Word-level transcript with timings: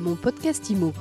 Mon 0.00 0.16
podcast 0.16 0.70
IMO. 0.70 0.94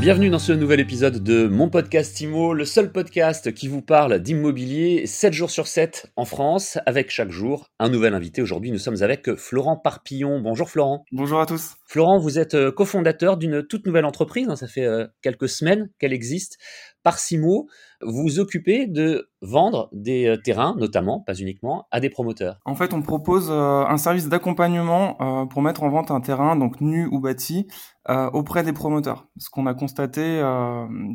Bienvenue 0.00 0.30
dans 0.30 0.40
ce 0.40 0.52
nouvel 0.52 0.80
épisode 0.80 1.22
de 1.22 1.46
mon 1.46 1.70
podcast 1.70 2.20
IMO, 2.20 2.54
le 2.54 2.64
seul 2.64 2.90
podcast 2.90 3.54
qui 3.54 3.68
vous 3.68 3.82
parle 3.82 4.18
d'immobilier 4.18 5.06
7 5.06 5.32
jours 5.32 5.50
sur 5.50 5.68
7 5.68 6.12
en 6.16 6.24
France, 6.24 6.78
avec 6.86 7.12
chaque 7.12 7.30
jour 7.30 7.70
un 7.78 7.88
nouvel 7.88 8.14
invité. 8.14 8.42
Aujourd'hui, 8.42 8.72
nous 8.72 8.78
sommes 8.78 9.00
avec 9.00 9.36
Florent 9.36 9.76
Parpillon. 9.76 10.40
Bonjour 10.40 10.68
Florent. 10.68 11.04
Bonjour 11.12 11.40
à 11.40 11.46
tous. 11.46 11.76
Florent, 11.86 12.18
vous 12.18 12.40
êtes 12.40 12.54
euh, 12.54 12.72
cofondateur 12.72 13.36
d'une 13.36 13.62
toute 13.62 13.86
nouvelle 13.86 14.04
entreprise, 14.04 14.48
hein, 14.48 14.56
ça 14.56 14.66
fait 14.66 14.86
euh, 14.86 15.06
quelques 15.22 15.48
semaines 15.48 15.88
qu'elle 16.00 16.12
existe, 16.12 16.58
Parsimo. 17.04 17.68
Vous 18.02 18.22
vous 18.22 18.40
occupez 18.40 18.88
de 18.88 19.30
vendre 19.40 19.88
des 19.92 20.26
euh, 20.26 20.36
terrains, 20.36 20.74
notamment, 20.76 21.20
pas 21.20 21.34
uniquement, 21.34 21.86
à 21.92 22.00
des 22.00 22.10
promoteurs. 22.10 22.58
En 22.64 22.74
fait, 22.74 22.92
on 22.92 23.02
propose 23.02 23.50
un 23.52 23.96
service 23.96 24.28
d'accompagnement 24.28 25.46
pour 25.46 25.62
mettre 25.62 25.84
en 25.84 25.90
vente 25.90 26.10
un 26.10 26.20
terrain, 26.20 26.56
donc 26.56 26.80
nu 26.80 27.06
ou 27.06 27.20
bâti, 27.20 27.68
auprès 28.08 28.64
des 28.64 28.72
promoteurs. 28.72 29.28
Ce 29.38 29.48
qu'on 29.48 29.66
a 29.66 29.74
constaté 29.74 30.40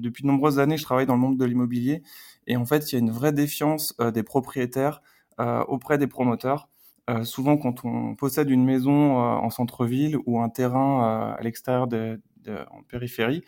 depuis 0.01 0.23
de 0.23 0.27
nombreuses 0.27 0.59
années, 0.59 0.77
je 0.77 0.83
travaille 0.83 1.05
dans 1.05 1.15
le 1.15 1.19
monde 1.19 1.37
de 1.37 1.45
l'immobilier, 1.45 2.03
et 2.47 2.55
en 2.55 2.65
fait, 2.65 2.91
il 2.91 2.95
y 2.95 2.97
a 2.97 2.99
une 2.99 3.11
vraie 3.11 3.33
défiance 3.33 3.95
des 4.13 4.23
propriétaires 4.23 5.01
auprès 5.67 5.97
des 5.97 6.07
promoteurs. 6.07 6.69
Euh, 7.09 7.23
souvent, 7.23 7.57
quand 7.57 7.85
on 7.85 8.15
possède 8.15 8.49
une 8.49 8.63
maison 8.63 9.17
euh, 9.17 9.37
en 9.37 9.49
centre-ville 9.49 10.17
ou 10.25 10.41
un 10.41 10.49
terrain 10.49 11.33
euh, 11.33 11.39
à 11.39 11.41
l'extérieur 11.41 11.87
en 12.71 12.83
périphérie, 12.83 13.43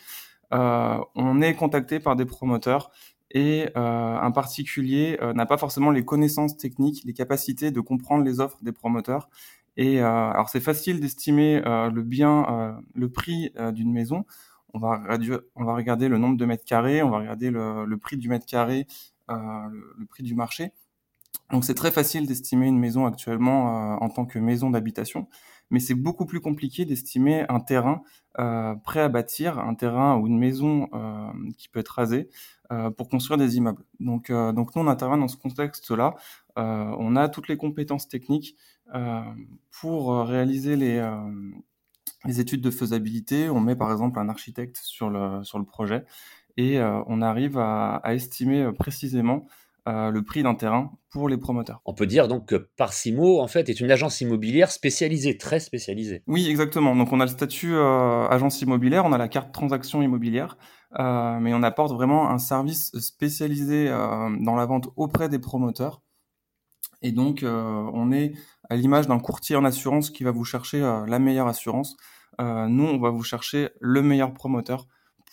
on 0.52 1.41
est 1.41 1.55
contacté 1.55 2.00
par 2.00 2.16
des 2.16 2.26
promoteurs 2.26 2.91
et 3.32 3.70
un 3.76 4.32
particulier 4.32 5.18
n'a 5.36 5.46
pas 5.46 5.58
forcément 5.58 5.91
les 5.91 6.04
connaissances 6.04 6.58
techniques, 6.58 7.04
les 7.05 7.14
capacités 7.14 7.72
de 7.72 7.80
comprendre 7.80 8.24
les 8.24 8.40
offres 8.40 8.58
des 8.62 8.72
promoteurs. 8.72 9.30
Et 9.77 10.02
alors, 10.02 10.50
c'est 10.50 10.60
facile 10.60 11.00
d'estimer 11.00 11.62
le 11.66 12.02
bien, 12.02 12.82
le 12.94 13.10
prix 13.10 13.54
d'une 13.74 13.91
maison. 13.93 14.26
On 14.74 14.80
va, 14.80 15.02
on 15.55 15.63
va 15.63 15.76
regarder 15.76 16.08
le 16.08 16.18
nombre 16.18 16.38
de 16.38 16.46
mètres 16.46 16.65
carrés, 16.65 17.04
on 17.04 17.10
va 17.10 17.20
regarder 17.20 17.52
le, 17.52 17.86
le 17.86 17.98
prix 17.98 18.18
du 18.18 18.30
mètre 18.30 18.46
carré, 18.46 18.88
le, 19.30 19.96
le 19.98 20.05
prix 20.05 20.24
du 20.24 20.36
marché. 20.36 20.71
Donc 21.52 21.65
c'est 21.65 21.74
très 21.74 21.91
facile 21.91 22.27
d'estimer 22.27 22.68
une 22.68 22.80
maison 22.80 23.05
actuellement 23.05 23.93
euh, 23.93 23.98
en 23.99 24.10
tant 24.10 24.26
que 24.26 24.40
maison 24.40 24.70
d'habitation, 24.70 25.27
mais 25.72 25.80
c'est 25.80 25.96
beaucoup 25.96 26.26
plus 26.26 26.40
compliqué 26.41 26.86
d'estimer 26.86 27.46
un 27.50 27.60
terrain 27.60 28.04
euh, 28.40 28.76
prêt 28.76 29.02
à 29.02 29.10
bâtir, 29.10 29.60
un 29.60 29.74
terrain 29.74 30.18
ou 30.18 30.27
une 30.27 30.38
maison 30.38 30.88
euh, 30.94 31.32
qui 31.58 31.70
peut 31.70 31.80
être 31.80 31.96
rasée 31.96 32.30
pour 32.96 33.10
construire 33.10 33.38
des 33.38 33.58
immeubles. 33.58 33.84
Donc, 33.99 34.32
donc 34.32 34.74
nous 34.77 34.82
on 34.82 34.88
intervient 34.88 35.18
dans 35.18 35.27
ce 35.27 35.36
contexte-là. 35.36 36.16
on 36.55 37.18
a 37.18 37.27
toutes 37.27 37.49
les 37.49 37.58
compétences 37.58 38.08
techniques 38.08 38.55
pour 39.72 40.16
réaliser 40.26 40.77
les 40.77 41.05
les 42.24 42.40
études 42.40 42.62
de 42.62 42.72
faisabilité. 42.72 43.49
On 43.49 43.60
met 43.60 43.76
par 43.76 43.92
exemple 43.92 44.20
un 44.20 44.30
architecte 44.30 44.77
sur 44.77 45.10
le 45.10 45.44
sur 45.44 45.60
le 45.60 45.66
projet 45.66 46.05
et 46.55 46.80
on 46.82 47.22
arrive 47.22 47.58
à 47.58 48.02
estimer 48.05 48.72
précisément 48.72 49.48
euh, 49.87 50.12
le 50.12 50.24
prix 50.24 50.43
d'un 50.43 50.54
terrain 50.54 50.91
pour 51.10 51.27
les 51.27 51.37
promoteurs. 51.37 51.82
On 51.85 51.96
peut 51.96 52.05
dire 52.05 52.27
donc 52.27 52.48
que 52.48 52.70
Parsimo, 52.77 53.40
en 53.40 53.48
fait, 53.48 53.68
est 53.68 53.79
une 53.79 53.90
agence 53.90 54.21
immobilière 54.21 54.70
spécialisée, 54.70 55.37
très 55.37 55.60
spécialisée. 55.60 56.24
Oui, 56.27 56.48
exactement. 56.49 56.96
Donc 56.96 57.12
on 57.12 57.20
a 57.20 57.26
le 57.26 57.32
statut 57.32 57.74
euh, 57.74 58.27
agence 58.27 58.62
immobilière, 58.62 59.05
on 59.05 59.12
a 59.12 59.18
la 59.18 59.27
carte 59.27 59.52
transaction 59.52 60.04
immobilière, 60.04 60.57
euh, 60.99 61.40
mais 61.40 61.54
on 61.55 61.63
apporte 61.63 61.93
vraiment 61.93 62.29
un 62.29 62.37
service 62.37 62.91
spécialisé 62.99 63.87
dans 63.87 64.56
la 64.56 64.66
vente 64.68 64.90
auprès 64.97 65.29
des 65.29 65.40
promoteurs. 65.40 66.03
Et 67.02 67.12
donc 67.12 67.44
on 67.44 68.12
est 68.12 68.34
à 68.69 68.75
l'image 68.75 69.07
d'un 69.07 69.19
courtier 69.19 69.56
en 69.56 69.66
assurance 69.66 70.12
qui 70.12 70.24
va 70.24 70.29
vous 70.29 70.46
chercher 70.46 70.79
la 70.79 71.18
meilleure 71.18 71.47
assurance. 71.47 71.97
nous, 72.40 72.85
on 72.85 73.00
va 73.00 73.09
vous 73.09 73.24
chercher 73.24 73.69
le 73.79 74.03
meilleur 74.03 74.31
promoteur 74.34 74.85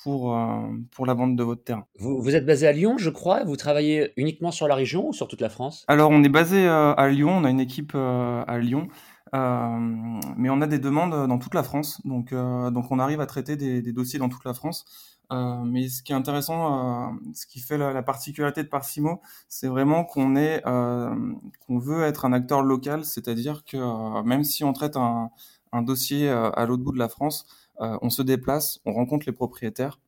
pour, 0.02 0.36
euh, 0.36 0.68
pour 0.92 1.06
la 1.06 1.14
vente 1.14 1.36
de 1.36 1.42
votre 1.42 1.64
terrain. 1.64 1.86
Vous, 1.98 2.20
vous, 2.22 2.36
êtes 2.36 2.46
basé 2.46 2.66
à 2.66 2.72
Lyon, 2.72 2.96
je 2.98 3.10
crois. 3.10 3.44
Vous 3.44 3.56
travaillez 3.56 4.12
uniquement 4.16 4.50
sur 4.50 4.68
la 4.68 4.74
région 4.74 5.08
ou 5.08 5.12
sur 5.12 5.28
toute 5.28 5.40
la 5.40 5.48
France? 5.48 5.84
Alors, 5.88 6.10
on 6.10 6.22
est 6.22 6.28
basé 6.28 6.66
euh, 6.66 6.94
à 6.94 7.08
Lyon. 7.08 7.30
On 7.30 7.44
a 7.44 7.50
une 7.50 7.60
équipe 7.60 7.92
euh, 7.94 8.44
à 8.46 8.58
Lyon. 8.58 8.88
mais 9.32 10.50
on 10.50 10.60
a 10.60 10.66
des 10.66 10.78
demandes 10.78 11.28
dans 11.28 11.38
toute 11.38 11.54
la 11.54 11.62
France. 11.62 12.00
Donc, 12.04 12.32
donc 12.32 12.90
on 12.90 12.98
arrive 12.98 13.20
à 13.20 13.26
traiter 13.26 13.56
des, 13.56 13.82
des, 13.82 13.92
dossiers 13.92 14.18
dans 14.18 14.28
toute 14.28 14.44
la 14.44 14.54
France. 14.54 14.86
mais 15.30 15.88
ce 15.88 16.02
qui 16.02 16.12
est 16.12 16.16
intéressant, 16.16 17.12
ce 17.34 17.46
qui 17.46 17.60
fait 17.60 17.76
la, 17.76 17.92
la 17.92 18.02
particularité 18.02 18.62
de 18.62 18.68
Parsimo, 18.68 19.20
c'est 19.48 19.68
vraiment 19.68 20.04
qu'on 20.04 20.36
est, 20.36 20.62
qu'on 20.64 21.78
veut 21.78 22.04
être 22.04 22.24
un 22.24 22.32
acteur 22.32 22.62
local, 22.62 23.04
c'est-à-dire 23.04 23.64
que 23.64 24.22
même 24.22 24.44
si 24.44 24.64
on 24.64 24.72
traite 24.72 24.96
un, 24.96 25.30
un 25.72 25.82
dossier 25.82 26.28
à 26.28 26.66
l'autre 26.66 26.82
bout 26.82 26.92
de 26.92 26.98
la 26.98 27.08
France, 27.08 27.46
euh, 27.80 27.98
on 28.02 28.10
se 28.10 28.22
déplace, 28.22 28.80
on 28.84 28.92
rencontre 28.92 29.26
les 29.26 29.32
propriétaires. 29.32 30.00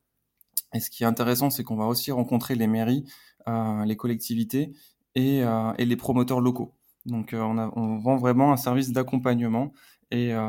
Et 0.73 0.79
ce 0.79 0.89
qui 0.89 1.03
est 1.03 1.07
intéressant, 1.07 1.49
c'est 1.49 1.63
qu'on 1.63 1.75
va 1.75 1.85
aussi 1.85 2.11
rencontrer 2.11 2.55
les 2.55 2.67
mairies, 2.67 3.05
euh, 3.47 3.85
les 3.85 3.95
collectivités 3.95 4.73
et, 5.15 5.43
euh, 5.43 5.73
les 5.77 5.95
promoteurs 5.95 6.41
locaux. 6.41 6.73
Donc 7.05 7.31
on, 7.33 7.57
on, 7.57 7.97
vend 7.97 8.17
vraiment 8.17 8.51
un 8.53 8.57
service 8.57 8.91
d'accompagnement 8.91 9.73
et, 10.11 10.33
euh, 10.33 10.39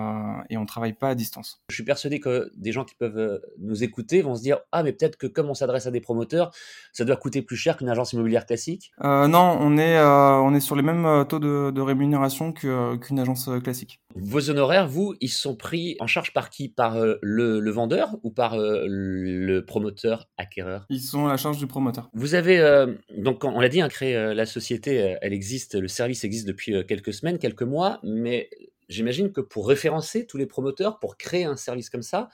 et 0.51 0.57
on 0.57 0.67
travaille 0.67 0.93
pas 0.93 1.11
à 1.11 1.15
distance. 1.15 1.63
Je 1.69 1.75
suis 1.75 1.85
persuadé 1.85 2.21
que 2.21 2.51
des 2.57 2.73
gens 2.73 2.85
qui 2.85 2.95
peuvent 2.95 3.19
euh, 3.19 3.39
nous 3.59 3.83
écouter 3.85 4.23
vont 4.23 4.35
se 4.35 4.43
dire 4.43 4.59
ah 4.73 4.83
mais 4.83 4.93
peut-être 4.93 5.17
que 5.17 5.27
comme 5.27 5.49
on 5.49 5.55
s'adresse 5.55 5.87
à 5.87 5.91
des 5.91 6.01
promoteurs, 6.01 6.51
ça 6.93 7.05
doit 7.05 7.17
coûter 7.17 7.43
plus 7.43 7.57
cher 7.57 7.77
qu'une 7.77 7.89
agence 7.89 8.13
immobilière 8.13 8.47
classique? 8.47 8.93
Euh, 9.05 9.29
non, 9.29 9.57
on 9.61 9.79
est 9.79 9.97
euh, 9.97 10.37
on 10.37 10.55
est 10.55 10.61
sur 10.61 10.77
les 10.77 10.83
mêmes 10.83 11.25
taux 11.29 11.39
de, 11.39 11.71
de 11.71 11.81
rémunération 11.81 12.53
qu'une 12.53 13.19
agence 13.19 13.49
classique. 13.63 14.01
Vos 14.15 14.51
honoraires, 14.51 14.89
vous, 14.89 15.15
ils 15.21 15.29
sont 15.29 15.57
pris 15.57 15.97
en 16.01 16.07
charge 16.07 16.33
par 16.33 16.51
qui? 16.51 16.69
Par 16.69 16.99
le, 17.23 17.61
le, 17.61 17.71
vendeur 17.71 18.17
ou 18.23 18.31
par 18.31 18.57
le 18.57 19.61
promoteur 19.61 20.29
acquéreur? 20.37 20.87
Ils 20.91 21.01
sont 21.01 21.27
à 21.27 21.31
la 21.31 21.37
charge 21.37 21.59
du 21.59 21.67
promoteur. 21.67 22.11
Vous 22.13 22.35
avez 22.35 22.87
donc 23.17 23.45
on 23.45 23.61
l'a 23.61 23.69
dit, 23.69 23.81
hein, 23.81 23.89
créé 23.89 24.35
la 24.35 24.47
société, 24.47 25.17
elle 25.21 25.33
existe, 25.33 25.75
le 25.75 25.89
service 25.89 26.25
existe 26.25 26.47
depuis 26.47 26.85
quelques 26.87 27.13
semaines, 27.13 27.39
quelques 27.39 27.63
mois, 27.63 28.01
mais 28.03 28.49
j'imagine 28.89 29.33
que 29.33 29.41
pour 29.41 29.69
référencer 29.69 30.27
tous 30.27 30.37
les 30.37 30.47
promoteurs, 30.47 30.99
pour 30.99 31.17
créer 31.17 31.45
un 31.45 31.57
service 31.57 31.91
comme 31.91 32.03
ça, 32.03 32.29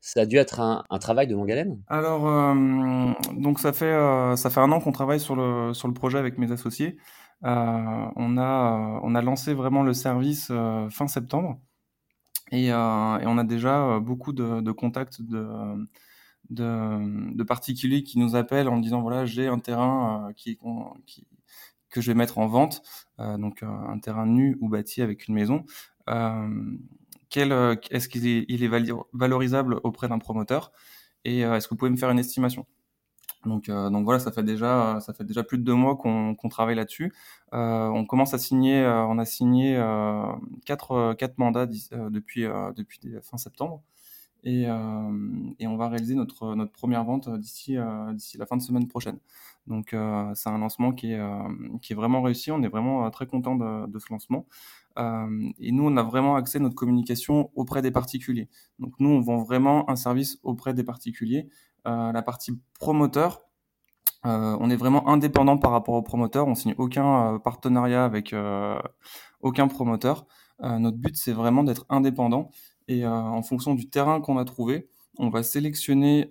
ça 0.00 0.20
a 0.20 0.26
dû 0.26 0.36
être 0.36 0.60
un, 0.60 0.84
travail 0.98 1.26
de 1.26 1.34
longue 1.34 1.50
haleine. 1.50 1.82
Alors, 1.88 2.28
euh, 2.28 3.12
donc 3.34 3.58
ça 3.58 3.72
fait 3.72 3.86
euh, 3.86 4.36
ça 4.36 4.50
fait 4.50 4.60
un 4.60 4.70
an 4.72 4.80
qu'on 4.80 4.92
travaille 4.92 5.20
sur 5.20 5.36
le 5.36 5.74
sur 5.74 5.88
le 5.88 5.94
projet 5.94 6.18
avec 6.18 6.38
mes 6.38 6.52
associés. 6.52 6.96
Euh, 7.44 8.06
on 8.16 8.38
a 8.38 9.00
on 9.02 9.14
a 9.14 9.22
lancé 9.22 9.54
vraiment 9.54 9.82
le 9.82 9.94
service 9.94 10.52
fin 10.90 11.08
septembre 11.08 11.60
et, 12.52 12.72
on 12.72 13.38
a 13.38 13.44
déjà 13.44 13.98
beaucoup 14.00 14.32
de, 14.32 14.72
contacts 14.72 15.20
de, 15.20 15.46
de, 16.50 17.34
de 17.34 17.42
particuliers 17.42 18.02
qui 18.02 18.18
nous 18.18 18.36
appellent 18.36 18.68
en 18.68 18.78
disant 18.78 19.02
voilà 19.02 19.24
j'ai 19.26 19.48
un 19.48 19.58
terrain 19.58 20.32
qui, 20.36 20.58
qui 21.06 21.26
que 21.90 22.00
je 22.00 22.10
vais 22.10 22.14
mettre 22.14 22.38
en 22.38 22.46
vente, 22.46 22.82
donc 23.18 23.62
un 23.62 23.98
terrain 23.98 24.26
nu 24.26 24.58
ou 24.60 24.68
bâti 24.68 25.02
avec 25.02 25.28
une 25.28 25.34
maison. 25.34 25.64
Euh, 26.08 26.48
euh, 27.36 27.76
est-ce 27.90 28.08
qu'il 28.08 28.26
est, 28.26 28.70
valorisable 29.12 29.80
auprès 29.84 30.08
d'un 30.08 30.18
promoteur 30.18 30.72
et 31.24 31.44
euh, 31.44 31.56
est-ce 31.56 31.68
que 31.68 31.74
vous 31.74 31.78
pouvez 31.78 31.90
me 31.90 31.96
faire 31.96 32.10
une 32.10 32.18
estimation? 32.18 32.66
Donc, 33.44 33.70
donc 33.70 34.04
voilà, 34.04 34.18
ça 34.18 34.32
fait 34.32 34.42
déjà, 34.42 34.98
ça 35.00 35.14
fait 35.14 35.24
déjà 35.24 35.44
plus 35.44 35.58
de 35.58 35.62
deux 35.62 35.74
mois 35.74 35.96
qu'on 35.96 36.48
travaille 36.50 36.74
là-dessus. 36.74 37.14
on 37.52 38.04
commence 38.04 38.34
à 38.34 38.38
signer, 38.38 38.84
on 38.84 39.16
a 39.18 39.24
signé 39.24 39.76
quatre, 40.66 41.16
mandats 41.38 41.66
depuis 41.66 42.46
fin 43.22 43.36
septembre. 43.36 43.82
Et, 44.44 44.62
et, 45.58 45.66
on 45.66 45.76
va 45.76 45.88
réaliser 45.88 46.14
notre, 46.14 46.54
notre 46.54 46.72
première 46.72 47.04
vente 47.04 47.28
d'ici 47.38 47.76
d'ici 48.12 48.38
la 48.38 48.46
fin 48.46 48.56
de 48.56 48.62
semaine 48.62 48.86
prochaine. 48.86 49.18
Donc 49.66 49.88
c'est 50.34 50.48
un 50.48 50.58
lancement 50.58 50.92
qui 50.92 51.12
est, 51.12 51.20
qui 51.82 51.92
est 51.92 51.96
vraiment 51.96 52.22
réussi. 52.22 52.50
On 52.50 52.62
est 52.62 52.68
vraiment 52.68 53.10
très 53.10 53.26
content 53.26 53.56
de, 53.56 53.86
de, 53.86 53.98
ce 53.98 54.06
lancement. 54.10 54.46
Euh, 54.98 55.50
et 55.58 55.72
nous, 55.72 55.84
on 55.86 55.96
a 55.96 56.02
vraiment 56.02 56.36
accès 56.36 56.58
à 56.58 56.60
notre 56.60 56.74
communication 56.74 57.50
auprès 57.54 57.82
des 57.82 57.90
particuliers. 57.90 58.48
Donc 58.78 58.94
nous, 58.98 59.10
on 59.10 59.20
vend 59.20 59.42
vraiment 59.42 59.88
un 59.90 59.96
service 59.96 60.38
auprès 60.42 60.74
des 60.74 60.84
particuliers. 60.84 61.48
Euh, 61.86 62.12
la 62.12 62.22
partie 62.22 62.60
promoteur, 62.78 63.42
euh, 64.26 64.56
on 64.60 64.70
est 64.70 64.76
vraiment 64.76 65.08
indépendant 65.08 65.58
par 65.58 65.70
rapport 65.70 65.94
au 65.94 66.02
promoteur. 66.02 66.48
On 66.48 66.54
signe 66.54 66.74
aucun 66.78 67.38
partenariat 67.38 68.04
avec 68.04 68.34
aucun 69.40 69.68
promoteur. 69.68 70.26
notre 70.60 70.98
but, 70.98 71.16
c'est 71.16 71.32
vraiment 71.32 71.62
d'être 71.62 71.86
indépendant. 71.88 72.50
Et 72.88 73.06
en 73.06 73.42
fonction 73.42 73.74
du 73.74 73.88
terrain 73.88 74.20
qu'on 74.20 74.38
a 74.38 74.44
trouvé, 74.44 74.88
on 75.18 75.28
va 75.28 75.42
sélectionner 75.42 76.30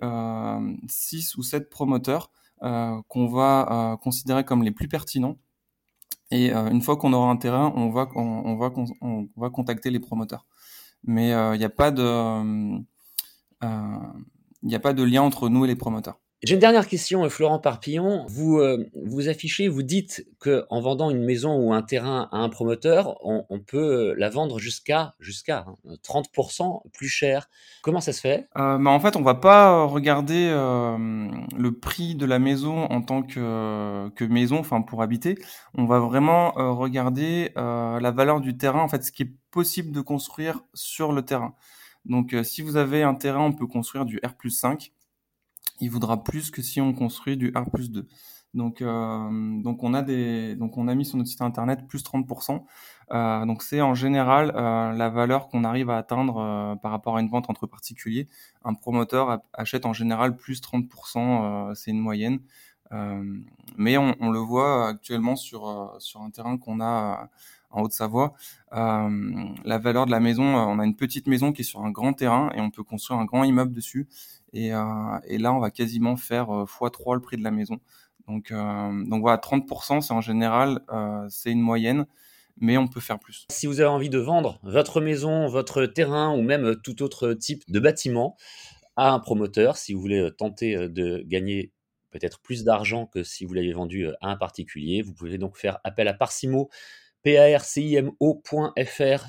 6 0.87 1.37
ou 1.37 1.43
7 1.43 1.69
promoteurs 1.69 2.31
qu'on 2.59 3.27
va 3.27 3.97
considérer 4.01 4.43
comme 4.43 4.63
les 4.63 4.71
plus 4.71 4.87
pertinents 4.87 5.37
et 6.31 6.53
euh, 6.53 6.69
une 6.69 6.81
fois 6.81 6.97
qu'on 6.97 7.13
aura 7.13 7.29
un 7.29 7.37
terrain, 7.37 7.71
on 7.75 7.89
va, 7.89 8.09
on, 8.15 8.21
on 8.21 8.55
va, 8.57 8.71
on, 9.01 9.29
va 9.37 9.49
contacter 9.49 9.89
les 9.91 9.99
promoteurs. 9.99 10.45
Mais 11.03 11.29
il 11.29 11.33
euh, 11.33 11.57
n'y 11.57 11.63
a 11.63 11.69
pas 11.69 11.91
de, 11.91 12.03
il 12.03 12.85
euh, 13.63 13.97
n'y 14.63 14.75
a 14.75 14.79
pas 14.79 14.93
de 14.93 15.03
lien 15.03 15.21
entre 15.21 15.49
nous 15.49 15.63
et 15.65 15.67
les 15.67 15.75
promoteurs. 15.75 16.19
J'ai 16.43 16.53
une 16.53 16.59
dernière 16.59 16.87
question, 16.87 17.25
euh, 17.25 17.29
Florent 17.29 17.57
Parpillon. 17.57 18.25
Vous, 18.27 18.59
euh, 18.59 18.85
vous 19.05 19.27
affichez, 19.27 19.67
vous 19.67 19.81
dites 19.81 20.27
qu'en 20.39 20.81
vendant 20.81 21.09
une 21.09 21.23
maison 21.23 21.57
ou 21.57 21.73
un 21.73 21.81
terrain 21.81 22.29
à 22.31 22.37
un 22.37 22.49
promoteur, 22.49 23.17
on, 23.25 23.45
on 23.49 23.59
peut 23.59 24.13
la 24.15 24.29
vendre 24.29 24.59
jusqu'à 24.59 25.15
jusqu'à 25.19 25.65
30% 26.03 26.83
plus 26.93 27.07
cher. 27.07 27.49
Comment 27.81 28.01
ça 28.01 28.13
se 28.13 28.21
fait? 28.21 28.47
Euh, 28.55 28.77
bah, 28.77 28.91
En 28.91 28.99
fait, 28.99 29.15
on 29.15 29.23
va 29.23 29.33
pas 29.33 29.85
regarder 29.85 30.47
euh, 30.51 31.27
le 31.57 31.71
prix 31.71 32.13
de 32.13 32.27
la 32.27 32.37
maison 32.37 32.85
en 32.85 33.01
tant 33.01 33.23
que, 33.23 34.09
que 34.09 34.23
maison, 34.23 34.59
enfin 34.59 34.83
pour 34.83 35.01
habiter. 35.01 35.39
On 35.73 35.85
va 35.85 35.99
vraiment 35.99 36.55
euh, 36.59 36.71
regarder 36.71 37.51
euh, 37.57 37.99
la 37.99 38.11
valeur 38.11 38.41
du 38.41 38.55
terrain, 38.57 38.81
en 38.81 38.87
fait, 38.87 39.03
ce 39.03 39.11
qui 39.11 39.23
est 39.23 39.33
possible 39.49 39.91
de 39.91 40.01
construire 40.01 40.61
sur 40.75 41.13
le 41.13 41.23
terrain. 41.23 41.55
Donc, 42.05 42.33
euh, 42.33 42.43
si 42.43 42.61
vous 42.61 42.77
avez 42.77 43.03
un 43.03 43.15
terrain, 43.15 43.41
on 43.41 43.53
peut 43.53 43.67
construire 43.67 44.05
du 44.05 44.19
R 44.23 44.33
5 44.49 44.91
il 45.79 45.89
vaudra 45.89 46.23
plus 46.23 46.51
que 46.51 46.61
si 46.61 46.81
on 46.81 46.93
construit 46.93 47.37
du 47.37 47.51
R 47.55 47.69
plus 47.71 47.91
2. 47.91 48.07
Donc, 48.53 48.81
euh, 48.81 49.61
donc 49.61 49.83
on 49.83 49.93
a 49.93 50.01
des, 50.01 50.55
donc 50.55 50.77
on 50.77 50.87
a 50.87 50.95
mis 50.95 51.05
sur 51.05 51.17
notre 51.17 51.29
site 51.29 51.41
internet 51.41 51.87
plus 51.87 52.03
30%. 52.03 52.63
Euh, 53.11 53.45
donc 53.45 53.63
c'est 53.63 53.81
en 53.81 53.93
général 53.93 54.51
euh, 54.55 54.91
la 54.93 55.09
valeur 55.09 55.47
qu'on 55.47 55.63
arrive 55.63 55.89
à 55.89 55.97
atteindre 55.97 56.37
euh, 56.37 56.75
par 56.75 56.91
rapport 56.91 57.17
à 57.17 57.21
une 57.21 57.29
vente 57.29 57.49
entre 57.49 57.67
particuliers. 57.67 58.27
Un 58.65 58.73
promoteur 58.73 59.41
achète 59.53 59.85
en 59.85 59.93
général 59.93 60.35
plus 60.35 60.61
30%, 60.61 61.69
euh, 61.69 61.73
c'est 61.75 61.91
une 61.91 61.99
moyenne. 61.99 62.39
Euh, 62.91 63.23
mais 63.77 63.97
on, 63.97 64.31
le 64.31 64.39
voit 64.39 64.87
actuellement 64.87 65.35
sur 65.35 65.95
sur 65.99 66.21
un 66.21 66.29
terrain 66.29 66.57
qu'on 66.57 66.79
a 66.81 67.29
en 67.69 67.81
Haute-Savoie. 67.83 68.33
la 68.71 69.77
valeur 69.77 70.05
de 70.05 70.11
la 70.11 70.19
maison, 70.19 70.43
on 70.43 70.79
a 70.79 70.85
une 70.85 70.95
petite 70.95 71.27
maison 71.27 71.51
qui 71.51 71.61
est 71.61 71.65
sur 71.65 71.83
un 71.83 71.91
grand 71.91 72.13
terrain 72.13 72.49
et 72.55 72.61
on 72.61 72.71
peut 72.71 72.83
construire 72.83 73.19
un 73.19 73.25
grand 73.25 73.43
immeuble 73.43 73.73
dessus. 73.73 74.07
Et, 74.53 74.73
euh, 74.73 75.19
là, 75.29 75.53
on 75.53 75.59
va 75.59 75.71
quasiment 75.71 76.15
faire 76.15 76.47
x3 76.47 77.15
le 77.15 77.21
prix 77.21 77.37
de 77.37 77.43
la 77.43 77.51
maison. 77.51 77.79
Donc, 78.27 78.51
euh, 78.51 79.05
donc 79.05 79.21
voilà, 79.21 79.37
30%, 79.37 80.01
c'est 80.01 80.13
en 80.13 80.21
général, 80.21 80.81
euh, 80.91 81.25
c'est 81.29 81.51
une 81.51 81.61
moyenne, 81.61 82.05
mais 82.57 82.77
on 82.77 82.87
peut 82.87 82.99
faire 82.99 83.19
plus. 83.19 83.45
Si 83.49 83.67
vous 83.67 83.79
avez 83.79 83.89
envie 83.89 84.09
de 84.09 84.19
vendre 84.19 84.59
votre 84.63 84.99
maison, 84.99 85.47
votre 85.47 85.85
terrain 85.85 86.35
ou 86.35 86.41
même 86.41 86.75
tout 86.83 87.01
autre 87.03 87.33
type 87.33 87.63
de 87.69 87.79
bâtiment 87.79 88.35
à 88.97 89.11
un 89.11 89.19
promoteur, 89.19 89.77
si 89.77 89.93
vous 89.93 90.01
voulez 90.01 90.29
tenter 90.37 90.89
de 90.89 91.23
gagner 91.25 91.71
peut-être 92.17 92.39
plus 92.39 92.63
d'argent 92.63 93.05
que 93.05 93.23
si 93.23 93.45
vous 93.45 93.53
l'aviez 93.53 93.73
vendu 93.73 94.07
à 94.21 94.29
un 94.29 94.37
particulier, 94.37 95.01
vous 95.01 95.13
pouvez 95.13 95.37
donc 95.37 95.57
faire 95.57 95.79
appel 95.83 96.07
à 96.07 96.13
Parcimo, 96.13 96.69
parcimo.fr. 97.23 98.11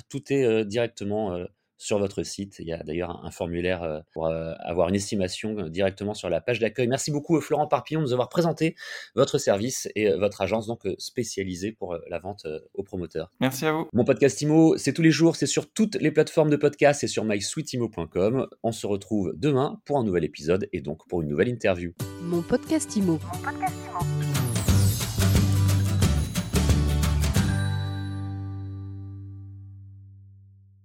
Tout 0.09 0.33
est 0.33 0.65
directement 0.65 1.37
sur 1.79 1.97
votre 1.97 2.21
site. 2.23 2.57
Il 2.59 2.67
y 2.67 2.73
a 2.73 2.83
d'ailleurs 2.83 3.25
un, 3.25 3.31
formulaire 3.31 3.81
euh, 3.81 4.01
pour 4.11 4.27
euh, 4.27 4.53
avoir 4.59 4.89
une 4.89 4.95
estimation 4.95 5.57
euh, 5.57 5.69
directement 5.69 6.13
sur 6.13 6.29
la 6.29 6.41
page 6.41 6.59
d'accueil. 6.59 6.87
Merci 6.87 7.09
beaucoup 7.09 7.39
Florent 7.41 7.67
Parpillon 7.67 8.01
de 8.01 8.05
nous 8.05 8.13
avoir 8.13 8.29
présenté 8.29 8.75
votre 9.15 9.37
service 9.37 9.87
et 9.95 10.11
votre 10.11 10.41
agence 10.41 10.67
donc 10.67 10.81
spécialisée 10.97 11.71
pour 11.71 11.97
la 12.09 12.19
vente 12.19 12.45
aux 12.73 12.83
promoteurs. 12.83 13.31
Merci 13.39 13.65
à 13.65 13.71
vous. 13.71 13.87
Mon 13.93 14.03
podcast 14.03 14.41
Imo, 14.41 14.77
c'est 14.77 14.93
tous 14.93 15.01
les 15.01 15.11
jours, 15.11 15.37
c'est 15.37 15.47
sur 15.47 15.71
toutes 15.71 15.95
les 15.95 16.11
plateformes 16.11 16.49
de 16.49 16.57
podcast 16.57 17.03
et 17.03 17.07
sur 17.07 17.23
mysweetimo.com. 17.23 18.47
On 18.61 18.71
se 18.73 18.85
retrouve 18.85 19.33
demain 19.37 19.81
pour 19.85 19.97
un 19.97 20.03
nouvel 20.03 20.25
épisode 20.25 20.67
et 20.73 20.81
donc 20.81 21.07
pour 21.07 21.21
une 21.21 21.29
nouvelle 21.29 21.47
interview. 21.47 21.93
Mon 22.21 22.41
podcast 22.41 22.93
Imo. 22.97 23.13
Mon 23.13 23.41
podcast 23.41 23.75
Imo. 23.87 24.18